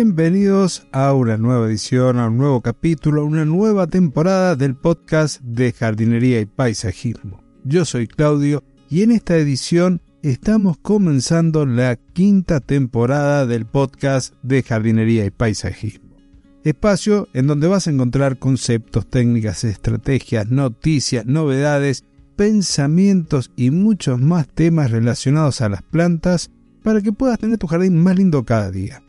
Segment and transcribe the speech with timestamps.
[0.00, 5.40] Bienvenidos a una nueva edición, a un nuevo capítulo, a una nueva temporada del podcast
[5.40, 7.42] de jardinería y paisajismo.
[7.64, 14.62] Yo soy Claudio y en esta edición estamos comenzando la quinta temporada del podcast de
[14.62, 16.14] jardinería y paisajismo.
[16.62, 22.04] Espacio en donde vas a encontrar conceptos, técnicas, estrategias, noticias, novedades,
[22.36, 26.52] pensamientos y muchos más temas relacionados a las plantas
[26.84, 29.02] para que puedas tener tu jardín más lindo cada día.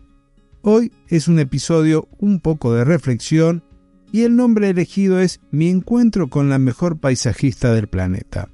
[0.62, 3.63] Hoy es un episodio un poco de reflexión
[4.12, 8.49] y el nombre elegido es Mi encuentro con la mejor paisajista del planeta.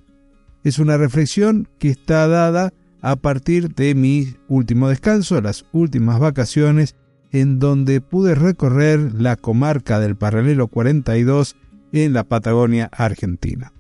[0.64, 6.95] Es una reflexión que está dada a partir de mi último descanso, las últimas vacaciones,
[7.31, 11.56] en donde pude recorrer la comarca del paralelo 42
[11.92, 13.73] en la Patagonia Argentina.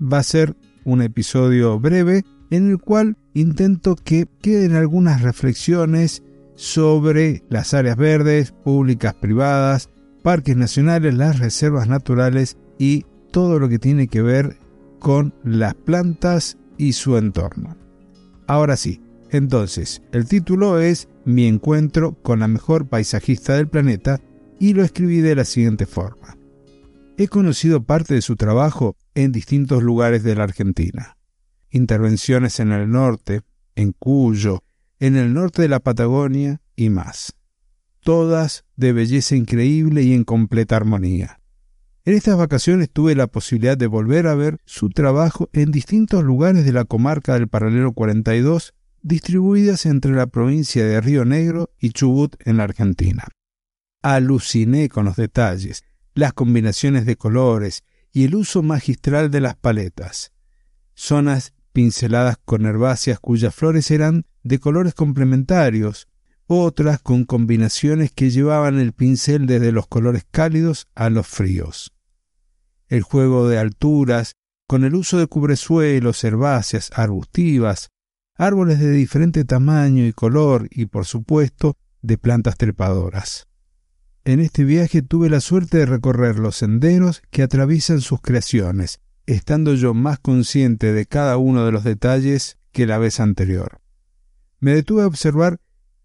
[0.00, 6.22] Va a ser un episodio breve en el cual intento que queden algunas reflexiones
[6.54, 9.88] sobre las áreas verdes, públicas, privadas,
[10.22, 14.56] parques nacionales, las reservas naturales y todo lo que tiene que ver
[14.98, 17.76] con las plantas y su entorno.
[18.46, 24.20] Ahora sí, entonces, el título es Mi encuentro con la mejor paisajista del planeta
[24.60, 26.36] y lo escribí de la siguiente forma.
[27.16, 31.16] He conocido parte de su trabajo en distintos lugares de la Argentina.
[31.70, 33.40] Intervenciones en el norte,
[33.74, 34.62] en Cuyo,
[35.02, 37.34] en el norte de la Patagonia y más.
[38.04, 41.40] Todas de belleza increíble y en completa armonía.
[42.04, 46.64] En estas vacaciones tuve la posibilidad de volver a ver su trabajo en distintos lugares
[46.64, 52.36] de la comarca del paralelo 42, distribuidas entre la provincia de Río Negro y Chubut
[52.46, 53.26] en la Argentina.
[54.02, 55.82] Aluciné con los detalles,
[56.14, 60.30] las combinaciones de colores y el uso magistral de las paletas.
[60.94, 66.08] Zonas pinceladas con herbáceas cuyas flores eran de colores complementarios,
[66.46, 71.92] otras con combinaciones que llevaban el pincel desde los colores cálidos a los fríos.
[72.88, 74.34] El juego de alturas,
[74.66, 77.90] con el uso de cubresuelos, herbáceas, arbustivas,
[78.36, 83.46] árboles de diferente tamaño y color y, por supuesto, de plantas trepadoras.
[84.24, 89.74] En este viaje tuve la suerte de recorrer los senderos que atraviesan sus creaciones, estando
[89.74, 93.81] yo más consciente de cada uno de los detalles que la vez anterior.
[94.62, 95.58] Me detuve a observar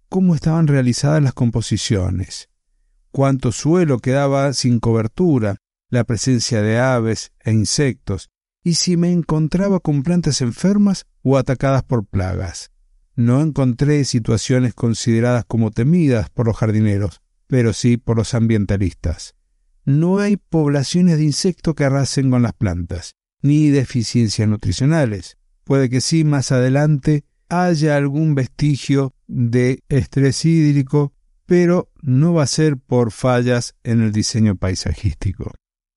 [0.09, 2.49] cómo estaban realizadas las composiciones,
[3.11, 5.57] cuánto suelo quedaba sin cobertura,
[5.91, 8.31] la presencia de aves e insectos,
[8.63, 12.71] y si me encontraba con plantas enfermas o atacadas por plagas.
[13.15, 19.35] No encontré situaciones consideradas como temidas por los jardineros, pero sí por los ambientalistas.
[19.85, 23.13] No hay poblaciones de insectos que arrasen con las plantas,
[23.43, 25.37] ni deficiencias nutricionales.
[25.63, 31.13] Puede que sí más adelante haya algún vestigio de estrés hídrico,
[31.45, 35.51] pero no va a ser por fallas en el diseño paisajístico.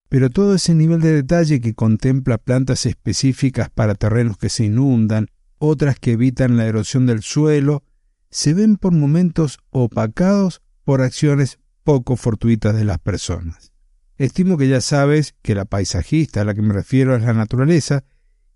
[0.08, 5.28] Pero todo ese nivel de detalle que contempla plantas específicas para terrenos que se inundan,
[5.58, 7.84] otras que evitan la erosión del suelo,
[8.30, 13.72] se ven por momentos opacados por acciones poco fortuitas de las personas.
[14.16, 18.04] Estimo que ya sabes que la paisajista a la que me refiero es la naturaleza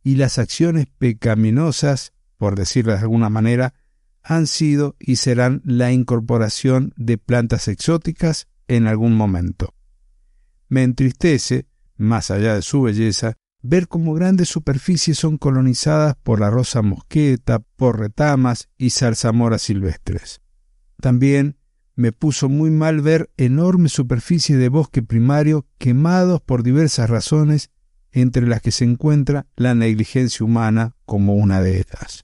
[0.03, 3.75] y las acciones pecaminosas por decirlo de alguna manera,
[4.23, 9.75] han sido y serán la incorporación de plantas exóticas en algún momento.
[10.69, 16.51] Me entristece, más allá de su belleza, ver cómo grandes superficies son colonizadas por la
[16.51, 20.41] rosa mosqueta, por retamas y zarzamoras silvestres.
[21.01, 21.59] También
[21.95, 27.71] me puso muy mal ver enormes superficies de bosque primario quemados por diversas razones
[28.11, 32.24] entre las que se encuentra la negligencia humana como una de ellas.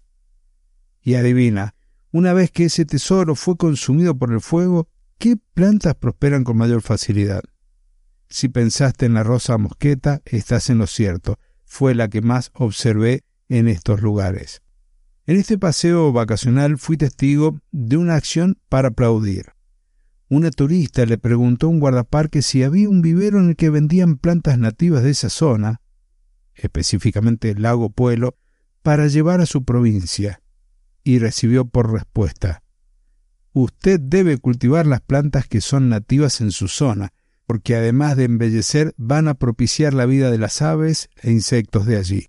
[1.03, 1.75] Y adivina,
[2.13, 4.89] una vez que ese tesoro fue consumido por el fuego,
[5.19, 7.43] ¿qué plantas prosperan con mayor facilidad?
[8.29, 13.25] Si pensaste en la rosa mosqueta, estás en lo cierto, fue la que más observé
[13.49, 14.63] en estos lugares.
[15.27, 19.53] En este paseo vacacional fui testigo de una acción para aplaudir.
[20.29, 24.17] Una turista le preguntó a un guardaparque si había un vivero en el que vendían
[24.17, 25.81] plantas nativas de esa zona,
[26.55, 28.37] específicamente el lago Puelo,
[28.83, 30.41] para llevar a su provincia,
[31.05, 32.63] y recibió por respuesta
[33.53, 37.13] Usted debe cultivar las plantas que son nativas en su zona,
[37.47, 41.97] porque además de embellecer van a propiciar la vida de las aves e insectos de
[41.97, 42.27] allí.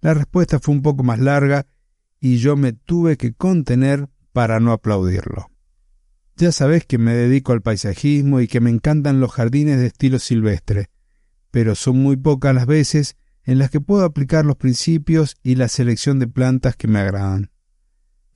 [0.00, 1.66] La respuesta fue un poco más larga
[2.18, 5.50] y yo me tuve que contener para no aplaudirlo.
[6.36, 10.18] Ya sabes que me dedico al paisajismo y que me encantan los jardines de estilo
[10.18, 10.88] silvestre,
[11.50, 15.68] pero son muy pocas las veces en las que puedo aplicar los principios y la
[15.68, 17.50] selección de plantas que me agradan.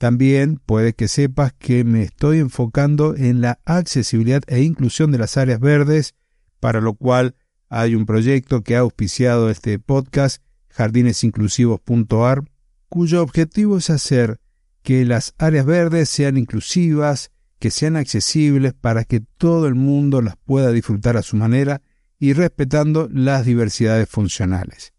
[0.05, 5.39] También puede que sepas que me estoy enfocando en la accesibilidad e inclusión de las
[5.39, 6.15] áreas verdes,
[6.61, 7.37] para lo cual
[7.71, 12.45] hay un proyecto que ha auspiciado este podcast, jardinesinclusivos.ar,
[12.91, 14.41] cuyo objetivo es hacer
[14.83, 20.37] que las áreas verdes sean inclusivas, que sean accesibles para que todo el mundo las
[20.37, 21.81] pueda disfrutar a su manera
[22.19, 24.93] y respetando las diversidades funcionales.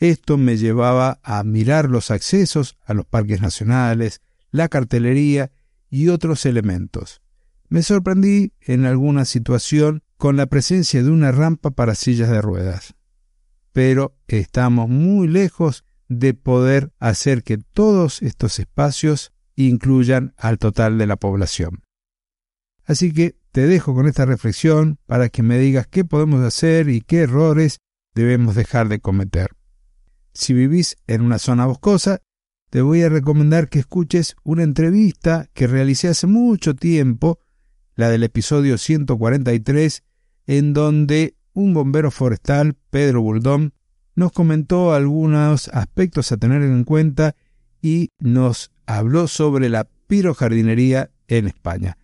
[0.00, 4.20] Esto me llevaba a mirar los accesos a los parques nacionales,
[4.52, 5.50] la cartelería
[5.90, 7.20] y otros elementos.
[7.68, 12.94] Me sorprendí en alguna situación con la presencia de una rampa para sillas de ruedas.
[13.72, 21.06] Pero estamos muy lejos de poder hacer que todos estos espacios incluyan al total de
[21.06, 21.82] la población.
[22.84, 27.00] Así que te dejo con esta reflexión para que me digas qué podemos hacer y
[27.00, 27.78] qué errores
[28.14, 29.50] debemos dejar de cometer.
[30.34, 32.20] Si vivís en una zona boscosa,
[32.72, 37.38] te voy a recomendar que escuches una entrevista que realicé hace mucho tiempo,
[37.96, 40.02] la del episodio 143,
[40.46, 43.74] en donde un bombero forestal, Pedro Buldón,
[44.14, 47.36] nos comentó algunos aspectos a tener en cuenta
[47.82, 51.98] y nos habló sobre la pirojardinería en España.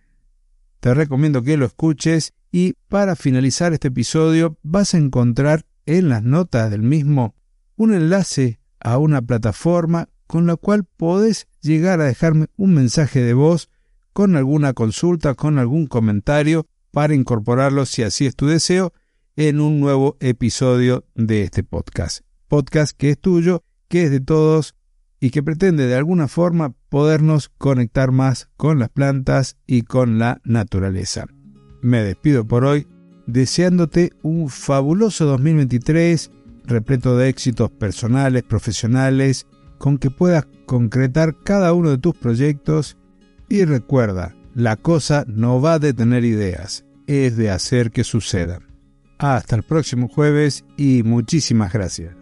[0.81, 6.21] Te recomiendo que lo escuches y para finalizar este episodio vas a encontrar en las
[6.21, 7.33] notas del mismo
[7.75, 13.33] un enlace a una plataforma con la cual podés llegar a dejarme un mensaje de
[13.33, 13.67] voz
[14.13, 18.93] con alguna consulta, con algún comentario para incorporarlo, si así es tu deseo,
[19.35, 22.19] en un nuevo episodio de este podcast.
[22.47, 24.75] Podcast que es tuyo, que es de todos
[25.19, 30.41] y que pretende de alguna forma podernos conectar más con las plantas y con la
[30.43, 31.25] naturaleza.
[31.81, 32.85] Me despido por hoy
[33.25, 36.29] deseándote un fabuloso 2023
[36.65, 39.47] repleto de éxitos personales, profesionales
[39.79, 42.97] con que puedas concretar cada uno de tus proyectos
[43.49, 48.67] y recuerda, la cosa no va de tener ideas, es de hacer que sucedan.
[49.17, 52.18] Hasta el próximo jueves y muchísimas gracias.